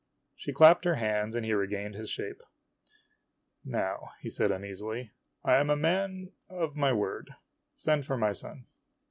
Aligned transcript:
She 0.35 0.51
clapped 0.51 0.83
her 0.85 0.95
hands, 0.95 1.35
and 1.35 1.45
he 1.45 1.53
regained 1.53 1.93
his 1.93 2.09
shape." 2.09 2.41
Now," 3.63 4.13
said 4.29 4.49
he 4.49 4.55
uneasily," 4.55 5.11
I 5.45 5.57
am 5.57 5.69
a 5.69 5.75
man 5.75 6.31
of 6.49 6.75
my 6.75 6.91
word. 6.91 7.35
Send 7.75 8.03
for 8.07 8.17
my 8.17 8.31
son." 8.33 8.65